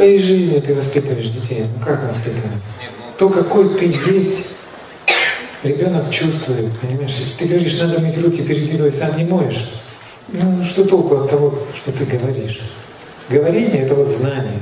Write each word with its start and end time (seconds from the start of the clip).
своей 0.00 0.22
жизнью 0.22 0.62
ты 0.62 0.74
воспитываешь 0.74 1.28
детей. 1.28 1.64
Ну 1.76 1.84
как 1.84 2.02
воспитываешь? 2.04 2.62
То, 3.18 3.28
какой 3.28 3.68
ты 3.78 3.84
есть, 3.84 4.46
ребенок 5.62 6.10
чувствует, 6.10 6.72
понимаешь? 6.80 7.14
Если 7.18 7.44
ты 7.44 7.48
говоришь, 7.52 7.78
надо 7.78 8.00
мыть 8.00 8.16
руки 8.16 8.42
перед 8.42 8.72
едой, 8.72 8.92
сам 8.92 9.14
не 9.18 9.24
моешь, 9.24 9.70
ну 10.28 10.64
что 10.64 10.86
толку 10.86 11.16
от 11.16 11.30
того, 11.30 11.58
что 11.76 11.92
ты 11.92 12.06
говоришь? 12.06 12.60
Говорение— 13.28 13.82
это 13.84 13.94
вот 13.94 14.08
знание. 14.08 14.58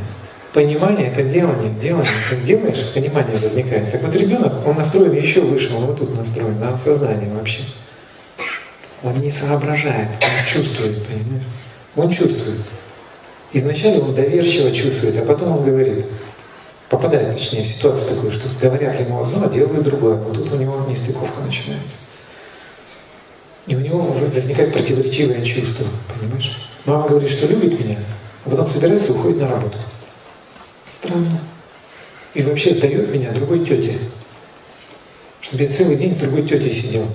Понимание— 0.53 1.07
это 1.13 1.23
делание. 1.23 1.73
Делание, 1.81 2.11
ты 2.31 2.37
делаешь, 2.39 2.93
понимание 2.93 3.39
возникает. 3.39 3.93
Так 3.93 4.03
вот 4.03 4.17
ребенок, 4.17 4.67
он 4.67 4.77
настроен 4.77 5.13
еще 5.13 5.43
выше, 5.43 5.73
он 5.73 5.87
вот 5.87 5.99
тут 5.99 6.17
настроен, 6.17 6.59
на 6.59 6.77
сознание 6.77 7.31
вообще. 7.33 7.61
Он 9.05 9.15
не 9.21 9.31
соображает, 9.31 10.09
он 10.21 10.53
чувствует, 10.53 11.07
понимаешь? 11.07 11.47
Он 11.95 12.13
чувствует. 12.13 12.59
И 13.53 13.61
вначале 13.61 14.01
он 14.01 14.15
доверчиво 14.15 14.71
чувствует, 14.71 15.19
а 15.19 15.25
потом 15.25 15.59
он 15.59 15.65
говорит, 15.65 16.05
попадает, 16.89 17.37
точнее, 17.39 17.65
в 17.65 17.69
ситуацию 17.69 18.15
такую, 18.15 18.33
что 18.33 18.49
говорят 18.61 19.01
ему 19.01 19.23
одно, 19.23 19.45
а 19.45 19.49
делают 19.49 19.85
другое. 19.85 20.17
Вот 20.17 20.35
тут 20.35 20.53
у 20.53 20.57
него 20.57 20.85
нестыковка 20.89 21.41
начинается. 21.41 22.09
И 23.67 23.75
у 23.75 23.81
него 23.81 24.01
возникает 24.03 24.73
противоречивое 24.73 25.43
чувство, 25.45 25.87
понимаешь? 26.19 26.71
Мама 26.87 27.09
говорит, 27.09 27.31
что 27.31 27.49
любит 27.49 27.79
меня, 27.79 27.99
а 28.45 28.51
потом 28.51 28.69
собирается 28.69 29.13
и 29.13 29.17
уходит 29.17 29.41
на 29.41 29.49
работу. 29.49 29.79
Странно. 31.01 31.41
И 32.35 32.43
вообще 32.43 32.75
сдает 32.75 33.15
меня 33.15 33.33
другой 33.33 33.67
тете. 33.67 33.99
Чтобы 35.41 35.65
я 35.65 35.73
целый 35.73 35.97
день 35.97 36.15
с 36.15 36.19
другой 36.19 36.43
тетей 36.43 36.73
сидел. 36.73 37.07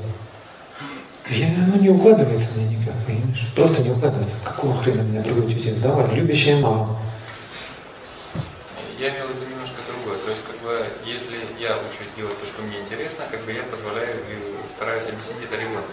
Я, 1.30 1.48
оно 1.48 1.78
не 1.78 1.90
укладывается 1.90 2.48
мне 2.56 2.78
никак, 2.78 2.96
понимаешь? 3.08 3.52
Просто 3.56 3.82
не 3.82 3.92
укладывается. 3.92 4.44
Какого 4.44 4.76
хрена 4.78 5.02
меня 5.02 5.22
другой 5.22 5.54
тете 5.54 5.74
сдала? 5.74 6.08
Любящая 6.14 6.60
мама. 6.60 6.98
Я 9.00 9.10
имел 9.10 9.28
в 9.28 9.36
виду 9.36 9.50
немножко 9.50 9.80
другое. 9.88 10.20
То 10.20 10.30
есть, 10.30 10.44
как 10.44 10.60
бы, 10.62 10.86
если 11.06 11.36
я 11.60 11.78
учусь 11.80 12.12
делать 12.16 12.38
то, 12.40 12.46
что 12.46 12.62
мне 12.62 12.76
интересно, 12.84 13.24
как 13.32 13.40
бы 13.42 13.54
я 13.54 13.64
позволяю 13.64 14.16
и 14.28 14.36
стараюсь 14.76 15.04
объяснить 15.04 15.48
это 15.48 15.56
ребенку. 15.56 15.92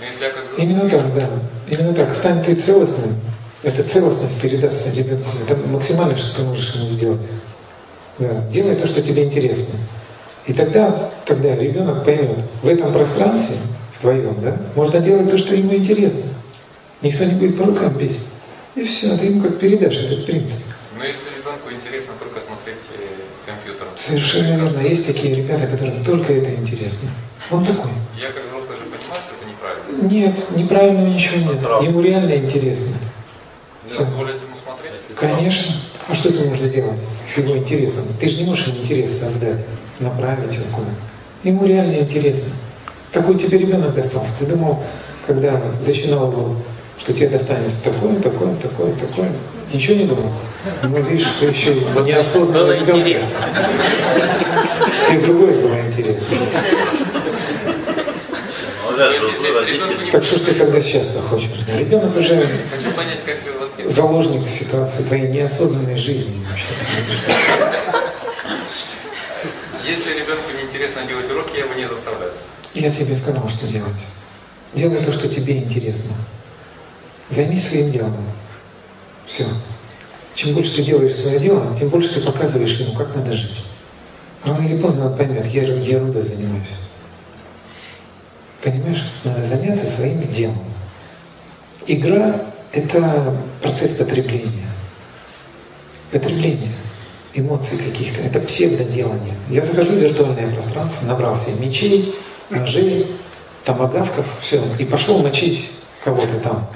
Но 0.00 0.06
если 0.06 0.24
я 0.24 0.30
как 0.30 0.44
взрослый... 0.44 0.66
Именно 0.66 0.90
так, 0.90 1.14
да. 1.14 1.28
Именно 1.70 1.94
так. 1.94 2.14
Стань 2.14 2.44
ты 2.44 2.54
целостным, 2.56 3.14
эта 3.62 3.84
целостность 3.84 4.40
передастся 4.40 4.90
ребенку. 4.92 5.30
Это 5.48 5.56
максимально, 5.68 6.18
что 6.18 6.36
ты 6.36 6.42
можешь 6.42 6.74
ему 6.74 6.88
сделать. 6.90 7.20
Да. 8.18 8.42
Делай 8.50 8.74
то, 8.74 8.88
что 8.88 9.00
тебе 9.00 9.24
интересно. 9.24 9.74
И 10.46 10.52
тогда, 10.52 11.10
тогда 11.24 11.54
ребенок 11.54 12.04
поймет, 12.04 12.38
в 12.62 12.68
этом 12.68 12.92
пространстве, 12.92 13.56
в 14.02 14.04
твоем, 14.04 14.36
да, 14.42 14.56
можно 14.74 14.98
делать 14.98 15.30
то, 15.30 15.38
что 15.38 15.54
ему 15.54 15.74
интересно. 15.74 16.28
Никто 17.02 17.24
не 17.24 17.34
будет 17.34 17.56
по 17.56 17.66
рукам 17.66 17.96
бить. 17.96 18.18
И 18.74 18.84
все, 18.84 19.16
ты 19.16 19.26
ему 19.26 19.40
как 19.40 19.58
передашь 19.60 19.96
этот 19.96 20.26
принцип. 20.26 20.58
Но 20.98 21.04
если 21.04 21.22
ребенку 21.38 21.70
интересно 21.70 22.12
только 22.18 22.40
смотреть 22.40 22.78
э, 22.96 23.22
компьютер. 23.46 23.86
Совершенно 24.04 24.62
верно. 24.62 24.80
Есть 24.80 25.06
такие 25.06 25.36
ребята, 25.36 25.68
которым 25.68 26.04
только 26.04 26.32
это 26.32 26.52
интересно. 26.54 27.08
Он 27.50 27.64
такой. 27.64 27.92
Я 28.20 28.32
как 28.32 28.42
взрослый 28.44 28.76
же 28.76 28.84
понимаю, 28.84 29.20
что 29.20 29.34
это 29.38 29.48
неправильно. 29.48 30.12
Нет, 30.12 30.56
неправильного 30.56 31.06
ничего 31.06 31.52
нет. 31.52 31.62
Ему 31.82 32.00
реально 32.00 32.34
интересно. 32.34 32.94
Все. 33.86 33.98
Позволять 33.98 34.36
ему 34.36 34.56
смотреть? 34.60 34.92
Конечно. 35.16 35.74
А 36.08 36.14
что 36.16 36.32
ты 36.32 36.48
можешь 36.48 36.66
сделать 36.66 37.00
с 37.32 37.38
его 37.38 37.56
интересом? 37.56 38.02
Ты 38.18 38.28
же 38.28 38.38
не 38.38 38.50
можешь 38.50 38.66
ему 38.66 38.82
интерес 38.82 39.20
создать, 39.20 39.58
направить 40.00 40.54
его 40.54 40.64
куда. 40.72 40.90
Ему 41.44 41.66
реально 41.66 41.98
интересно. 41.98 42.52
Такой 43.12 43.38
тебе 43.38 43.58
ребенок 43.58 43.94
достался. 43.94 44.30
Ты 44.38 44.46
думал, 44.46 44.82
когда 45.26 45.60
зачинал 45.84 46.30
его, 46.32 46.56
что 46.98 47.12
тебе 47.12 47.28
достанется 47.28 47.84
такое, 47.84 48.18
такое, 48.18 48.54
такое, 48.56 48.92
такое. 48.94 49.30
Ничего 49.72 49.96
не 49.96 50.04
думал? 50.04 50.32
Ну, 50.82 51.02
видишь, 51.02 51.26
что 51.26 51.46
еще 51.46 51.74
неосознанно 52.04 52.64
Было 52.64 52.78
интересно. 52.78 53.28
Тебе 55.08 55.20
другое 55.26 55.54
было 55.60 55.80
интересно. 55.80 56.26
Ну 58.90 58.96
да, 58.96 59.10
вот. 59.10 60.10
Так 60.12 60.24
что 60.24 60.36
ж 60.36 60.40
ты 60.40 60.54
когда 60.54 60.80
сейчас 60.80 61.16
хочешь? 61.28 61.48
Ребенок 61.74 62.16
уже 62.16 62.46
Хочу 62.70 62.90
понять, 62.94 63.24
как 63.24 63.36
вы 63.44 63.60
воспитываете. 63.60 64.00
заложник 64.00 64.48
ситуации 64.48 65.02
твоей 65.04 65.28
неосознанной 65.28 65.96
жизни. 65.98 66.46
Если 69.86 70.10
ребенку 70.10 70.44
неинтересно 70.56 71.02
делать 71.08 71.30
уроки, 71.30 71.56
я 71.56 71.64
его 71.64 71.74
не 71.74 71.86
заставляю. 71.86 72.30
Я 72.74 72.90
тебе 72.90 73.16
сказал, 73.16 73.48
что 73.50 73.66
делать. 73.66 73.92
Делай 74.74 75.04
то, 75.04 75.12
что 75.12 75.28
тебе 75.28 75.58
интересно. 75.58 76.14
Займись 77.30 77.68
своим 77.68 77.90
делом. 77.92 78.16
Все. 79.26 79.46
Чем 80.34 80.54
больше 80.54 80.76
ты 80.76 80.82
делаешь 80.82 81.14
свое 81.14 81.38
дело, 81.38 81.76
тем 81.78 81.90
больше 81.90 82.14
ты 82.14 82.20
показываешь 82.20 82.78
ему, 82.78 82.94
как 82.94 83.14
надо 83.14 83.32
жить. 83.34 83.64
Рано 84.44 84.66
или 84.66 84.80
поздно 84.80 85.06
он 85.06 85.16
поймет, 85.16 85.46
я 85.46 85.62
еру- 85.62 85.82
ерундой 85.82 86.22
занимаюсь. 86.22 86.66
Понимаешь? 88.62 89.04
Надо 89.24 89.44
заняться 89.44 89.86
своим 89.86 90.26
делом. 90.32 90.64
Игра— 91.86 92.40
это 92.72 93.36
процесс 93.60 93.96
потребления. 93.96 94.68
Потребление 96.10 96.72
эмоций 97.34 97.78
каких-то. 97.78 98.22
Это 98.22 98.40
псевдоделание. 98.40 99.34
Я 99.50 99.64
захожу 99.64 99.92
в 99.92 99.96
виртуальное 99.96 100.52
пространство, 100.52 101.06
набрал 101.06 101.38
себе 101.38 101.66
мечей, 101.66 102.14
ножей, 102.52 103.06
томагавков, 103.64 104.26
все, 104.42 104.62
и 104.78 104.84
пошел 104.84 105.22
мочить 105.22 105.70
кого-то 106.04 106.38
там. 106.40 106.66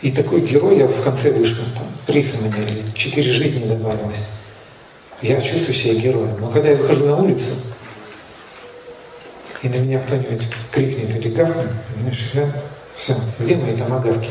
И 0.00 0.10
такой 0.10 0.40
герой 0.40 0.78
я 0.78 0.86
в 0.86 1.02
конце 1.02 1.30
вышел, 1.30 1.64
там, 1.74 1.86
приз 2.06 2.34
меня, 2.40 2.62
или 2.68 2.82
четыре 2.94 3.32
жизни 3.32 3.66
добавилось. 3.66 4.26
Я 5.20 5.40
чувствую 5.40 5.74
себя 5.74 5.94
героем. 5.94 6.36
Но 6.40 6.48
когда 6.48 6.70
я 6.70 6.76
выхожу 6.76 7.06
на 7.06 7.16
улицу, 7.16 7.50
и 9.62 9.68
на 9.68 9.76
меня 9.76 10.00
кто-нибудь 10.00 10.42
крикнет 10.72 11.14
или 11.16 11.28
гавкнет, 11.28 11.70
понимаешь, 11.94 12.30
я, 12.34 12.52
все, 12.96 13.14
где 13.38 13.54
мои 13.56 13.76
томагавки? 13.76 14.30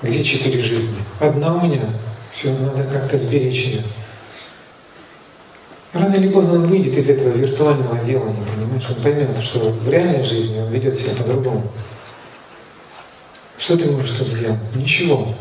Где 0.00 0.24
четыре 0.24 0.62
жизни? 0.62 0.96
Одна 1.20 1.56
у 1.56 1.66
меня, 1.66 1.90
все, 2.32 2.50
надо 2.52 2.84
как-то 2.84 3.18
сберечь 3.18 3.64
ее. 3.64 3.82
Рано 5.92 6.14
или 6.14 6.28
поздно 6.28 6.54
он 6.54 6.66
выйдет 6.66 6.98
из 6.98 7.08
этого 7.08 7.34
виртуального 7.34 8.04
делания, 8.04 8.44
понимаешь? 8.54 8.84
Он 8.88 9.02
поймет, 9.02 9.28
что 9.42 9.70
в 9.70 9.88
реальной 9.88 10.22
жизни 10.22 10.60
он 10.60 10.68
ведет 10.68 10.98
себя 10.98 11.14
по-другому. 11.16 11.64
Что 13.58 13.78
ты 13.78 13.90
можешь 13.90 14.18
тут 14.18 14.28
сделать? 14.28 14.60
Ничего. 14.74 15.34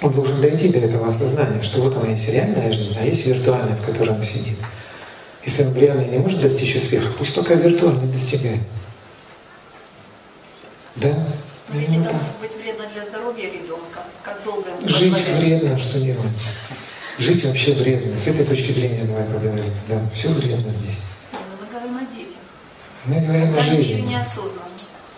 Он 0.00 0.12
должен 0.12 0.40
дойти 0.40 0.68
до 0.68 0.78
этого 0.78 1.08
осознания, 1.08 1.62
что 1.62 1.82
вот 1.82 1.96
она 1.96 2.12
есть 2.12 2.28
реальная 2.28 2.72
жизнь, 2.72 2.96
а 2.98 3.04
есть 3.04 3.26
виртуальная, 3.26 3.76
в 3.76 3.84
которой 3.84 4.10
он 4.10 4.24
сидит. 4.24 4.58
Если 5.44 5.64
он 5.64 5.70
в 5.70 5.78
реальной 5.78 6.08
не 6.08 6.18
может 6.18 6.40
достичь 6.40 6.76
успеха, 6.76 7.12
пусть 7.18 7.34
только 7.34 7.54
виртуальный 7.54 8.06
достигает. 8.12 8.60
Да? 10.94 11.08
Или 11.72 11.84
Именно 11.86 12.04
это 12.04 12.12
может 12.12 12.38
быть 12.40 12.62
вредно 12.62 12.84
для 12.92 13.04
здоровья 13.04 13.46
ребенка? 13.46 14.04
Как 14.22 14.42
долго 14.44 14.68
ему 14.70 14.88
Жить 14.88 15.14
вредно, 15.38 15.78
что 15.78 16.00
делать? 16.00 16.32
Жить 17.18 17.44
вообще 17.44 17.72
вредно. 17.72 18.14
С 18.18 18.28
этой 18.28 18.46
точки 18.46 18.70
зрения 18.72 19.04
давай 19.04 19.24
поговорим. 19.24 19.64
Да, 19.88 20.00
все 20.14 20.28
вредно 20.28 20.72
здесь. 20.72 20.98
Не, 21.32 21.38
ну 21.38 21.56
Мы 21.60 21.66
говорим 21.66 21.96
о 21.96 22.16
детях. 22.16 22.36
Мы 23.06 23.20
говорим 23.20 23.54
о 23.54 23.56
Когда 23.56 23.70
они 23.72 23.80
еще 23.80 23.94
жизни. 23.94 24.08
неосознанно. 24.08 24.62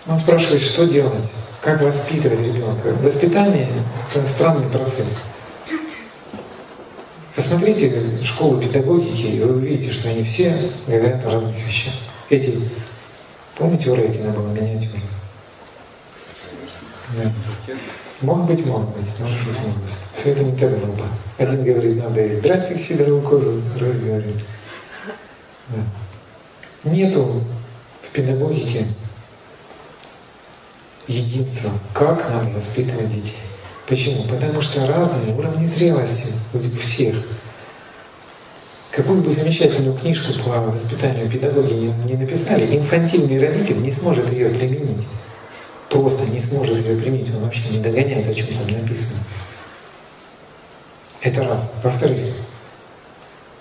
Он 0.07 0.19
спрашивает, 0.19 0.63
что 0.63 0.87
делать, 0.87 1.25
как 1.61 1.83
воспитывать 1.83 2.39
ребенка. 2.41 2.95
Воспитание– 3.03 3.71
это 4.15 4.27
странный 4.27 4.67
процесс. 4.71 5.07
Посмотрите 7.37 7.93
школу 8.25 8.61
педагогики, 8.61 9.27
и 9.27 9.41
вы 9.41 9.55
увидите, 9.57 9.93
что 9.93 10.09
они 10.09 10.25
все 10.25 10.55
говорят 10.87 11.25
о 11.27 11.31
разных 11.31 11.57
вещах. 11.67 11.95
Эти, 12.31 12.59
помните, 13.57 13.91
у 13.91 13.95
Рейкина 13.95 14.33
было 14.33 14.49
миниатюра? 14.53 15.01
Да. 17.17 17.33
Мог 18.23 18.47
быть, 18.47 18.65
мог 18.67 18.95
быть, 18.97 19.19
может 19.19 19.39
быть, 19.39 19.59
мог 19.61 19.75
быть. 19.77 19.95
Все 20.21 20.33
это 20.33 20.45
не 20.45 20.57
так 20.57 20.71
грубо. 20.79 21.05
Один 21.39 21.65
говорит, 21.65 21.97
надо 21.97 22.21
и 22.23 22.79
сидоровую 22.79 23.23
козу, 23.23 23.63
другой 23.79 23.99
говорит. 23.99 24.37
Да. 25.69 26.91
Нету 26.91 27.43
в 28.03 28.13
педагогике 28.13 28.87
единства, 31.07 31.71
как 31.95 32.29
нам 32.31 32.53
воспитывать 32.53 33.13
детей. 33.15 33.39
Почему? 33.89 34.25
Потому 34.25 34.61
что 34.61 34.87
разные 34.87 35.35
уровни 35.35 35.67
зрелости 35.67 36.33
у 36.53 36.79
всех. 36.79 37.15
Какую 38.91 39.23
бы 39.23 39.33
замечательную 39.33 39.97
книжку 39.97 40.35
по 40.45 40.61
воспитанию 40.61 41.31
педагоги 41.31 41.73
не, 41.73 41.93
не 42.05 42.15
написали, 42.15 42.77
инфантильный 42.77 43.41
родитель 43.41 43.81
не 43.81 43.93
сможет 43.93 44.31
ее 44.33 44.51
применить. 44.51 45.07
Просто 45.89 46.27
не 46.27 46.41
сможет 46.41 46.85
ее 46.85 46.97
применить, 46.97 47.35
он 47.35 47.45
вообще 47.45 47.69
не 47.71 47.79
догоняет, 47.79 48.29
о 48.29 48.35
чем 48.35 48.49
там 48.49 48.83
написано. 48.83 49.21
Это 51.21 51.45
раз. 51.45 51.73
Во-вторых, 51.83 52.35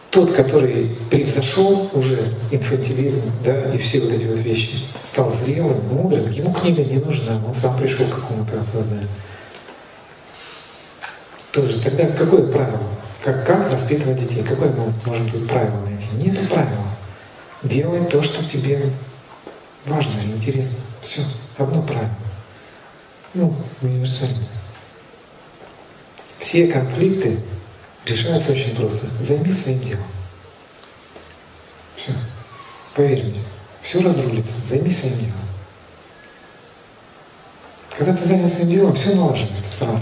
тот, 0.09 0.33
который 0.33 0.97
превзошел 1.09 1.89
уже 1.93 2.19
инфантилизм, 2.51 3.31
да, 3.43 3.73
и 3.73 3.77
все 3.77 3.99
вот 4.01 4.11
эти 4.11 4.25
вот 4.25 4.39
вещи, 4.39 4.85
стал 5.05 5.31
зрелым, 5.33 5.85
мудрым, 5.87 6.31
ему 6.31 6.53
книга 6.53 6.83
не 6.83 6.97
нужна, 6.97 7.39
он 7.45 7.53
сам 7.53 7.77
пришел 7.77 8.07
к 8.07 8.15
какому-то 8.15 8.61
осознанию. 8.61 9.07
Тоже 11.51 11.79
тогда 11.81 12.05
какое 12.07 12.47
правило? 12.47 12.79
Как, 13.23 13.45
как 13.45 13.71
воспитывать 13.71 14.19
детей? 14.19 14.43
Какое 14.43 14.69
мы 14.69 14.93
можем 15.05 15.29
тут 15.29 15.47
правило 15.47 15.81
найти? 15.81 16.15
Нету 16.15 16.47
правила. 16.47 16.85
Делай 17.63 18.05
то, 18.05 18.23
что 18.23 18.43
тебе 18.45 18.81
важно 19.85 20.21
и 20.21 20.31
интересно. 20.31 20.77
Все. 21.01 21.21
Одно 21.57 21.81
правило. 21.81 22.09
Ну, 23.33 23.53
универсальное. 23.81 24.47
Все 26.49 26.65
конфликты 26.65 27.37
решаются 28.05 28.53
очень 28.53 28.75
просто. 28.75 29.05
Займись 29.23 29.61
своим 29.61 29.79
делом. 29.81 30.03
Все. 31.95 32.11
Поверь 32.95 33.23
мне. 33.25 33.43
Все 33.83 34.01
разрулится. 34.01 34.53
Займись 34.67 34.99
своим 34.99 35.19
делом. 35.19 35.33
Когда 37.95 38.15
ты 38.15 38.27
занят 38.27 38.51
своим 38.51 38.71
делом, 38.71 38.95
все 38.95 39.13
налаживается 39.13 39.77
сразу. 39.77 39.99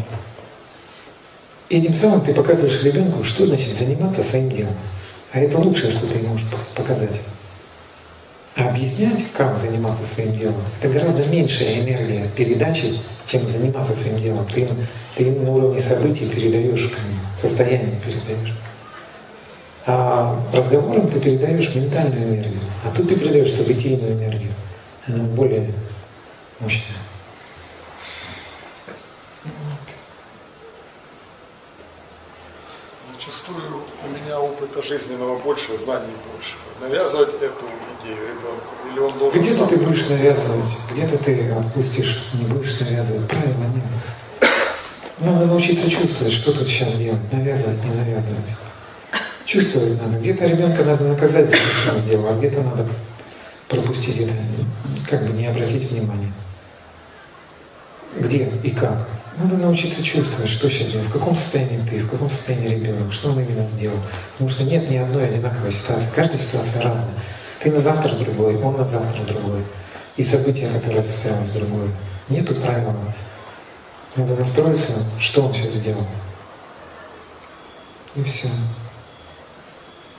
И 1.67 1.79
этим 1.79 1.94
самым 1.94 2.21
ты 2.21 2.33
показываешь 2.33 2.81
ребенку, 2.81 3.25
что 3.25 3.45
значит 3.45 3.77
заниматься 3.77 4.23
своим 4.23 4.50
делом. 4.50 4.77
А 5.33 5.41
это 5.41 5.57
лучшее, 5.57 5.91
что 5.91 6.07
ты 6.07 6.17
можешь 6.19 6.47
показать. 6.73 7.19
Объяснять, 8.57 9.31
как 9.33 9.59
заниматься 9.62 10.04
своим 10.07 10.36
делом, 10.36 10.56
это 10.81 10.92
гораздо 10.92 11.24
меньшая 11.25 11.80
энергия 11.80 12.27
передачи, 12.36 13.00
чем 13.27 13.48
заниматься 13.48 13.94
своим 13.94 14.19
делом. 14.19 14.48
Ты, 14.48 14.68
ты 15.15 15.31
на 15.31 15.51
уровне 15.51 15.80
событий 15.80 16.27
передаешь 16.27 16.92
состояние 17.39 17.95
передаешь. 18.04 18.56
А 19.86 20.44
разговором 20.51 21.07
ты 21.12 21.19
передаешь 21.19 21.75
ментальную 21.75 22.24
энергию, 22.24 22.59
а 22.83 22.89
тут 22.95 23.07
ты 23.07 23.15
передаешь 23.15 23.54
событийную 23.54 24.13
энергию. 24.13 24.51
Она 25.06 25.24
более 25.24 25.71
мощная. 26.60 26.98
Зачастую 33.13 33.83
у 34.03 34.07
меня 34.07 34.39
опыта 34.77 34.88
жизненного 34.88 35.39
больше, 35.39 35.75
знаний 35.75 36.13
больше. 36.31 36.53
Навязывать 36.81 37.33
эту 37.33 37.65
идею 38.01 38.18
ребенку, 38.18 38.74
или 38.91 39.00
он 39.00 39.18
должен 39.18 39.41
Где-то 39.41 39.59
сам... 39.59 39.69
ты 39.69 39.77
будешь 39.77 40.07
навязывать, 40.09 40.79
где-то 40.91 41.18
ты 41.24 41.51
отпустишь, 41.51 42.24
не 42.33 42.45
будешь 42.45 42.79
навязывать. 42.79 43.27
Правильно 43.27 43.65
нет. 43.75 43.83
Надо 45.19 45.45
научиться 45.45 45.89
чувствовать, 45.89 46.33
что 46.33 46.53
тут 46.53 46.68
сейчас 46.68 46.94
делать, 46.94 47.19
навязывать, 47.31 47.83
не 47.83 47.91
навязывать. 47.91 48.45
Чувствовать 49.45 50.01
надо. 50.01 50.19
Где-то 50.19 50.45
ребенка 50.45 50.83
надо 50.83 51.06
наказать 51.06 51.50
за 51.50 51.56
то, 51.56 51.63
что 51.63 51.94
он 51.94 52.00
сделал, 52.00 52.27
а 52.27 52.38
где-то 52.38 52.62
надо 52.62 52.85
пропустить 53.68 54.21
это, 54.21 54.33
как 55.09 55.25
бы 55.25 55.33
не 55.33 55.47
обратить 55.47 55.89
внимания. 55.91 56.31
Где 58.15 58.50
и 58.63 58.71
как. 58.71 59.07
Надо 59.38 59.56
научиться 59.57 60.04
чувствовать, 60.04 60.50
что 60.50 60.68
сейчас 60.68 60.94
в 60.94 61.12
каком 61.12 61.38
состоянии 61.38 61.80
ты, 61.88 62.00
в 62.00 62.10
каком 62.10 62.30
состоянии 62.30 62.69
ребенок, 62.69 63.13
что 63.13 63.30
он 63.30 63.39
именно 63.39 63.68
сделал. 63.68 63.98
Потому 64.34 64.50
что 64.50 64.63
нет 64.63 64.89
ни 64.89 64.98
одной 64.98 65.28
одинаковой 65.28 65.72
ситуации. 65.74 66.10
Каждая 66.16 66.39
ситуация 66.39 66.81
разная. 66.81 67.13
Ты 67.62 67.72
на 67.72 67.81
завтра 67.81 68.13
другой, 68.13 68.57
он 68.57 68.78
на 68.78 68.86
завтра 68.86 69.22
другой. 69.24 69.63
И 70.16 70.24
события, 70.24 70.69
которые 70.69 71.04
состоялось 71.04 71.51
другое. 71.51 71.89
Нету 72.30 72.56
правила. 72.56 72.95
Надо 74.16 74.36
настроиться, 74.36 74.94
что 75.19 75.44
он 75.44 75.54
сейчас 75.54 75.74
сделал. 75.74 76.07
И 78.16 78.24
все. 78.24 78.48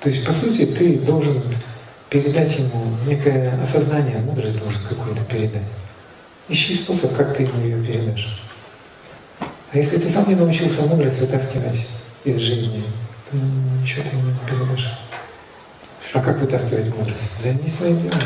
То 0.00 0.10
есть, 0.10 0.24
по 0.24 0.32
сути, 0.32 0.64
ты 0.64 0.96
должен 1.00 1.42
передать 2.08 2.56
ему 2.56 2.84
некое 3.04 3.60
осознание, 3.60 4.18
мудрость 4.18 4.60
должен 4.60 4.80
какую-то 4.88 5.24
передать. 5.24 5.66
Ищи 6.48 6.76
способ, 6.76 7.16
как 7.16 7.36
ты 7.36 7.42
ему 7.42 7.60
ее 7.60 7.84
передашь. 7.84 8.47
А 9.70 9.78
если 9.78 9.98
ты 9.98 10.08
сам 10.08 10.26
не 10.28 10.34
научился 10.34 10.82
мудрость 10.82 11.20
вытаскивать 11.20 11.86
из 12.24 12.38
жизни, 12.38 12.82
то 13.30 13.36
ничего 13.36 14.02
ты 14.10 14.16
не 14.16 14.34
передашь. 14.46 14.98
А 16.14 16.20
как 16.20 16.40
вытаскивать 16.40 16.94
мудрость? 16.96 17.18
Займись 17.42 17.74
своим 17.74 18.00
делом. 18.00 18.18